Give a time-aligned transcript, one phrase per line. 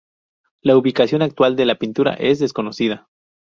[0.63, 3.07] La ubicación actual de la pintura es desconocida.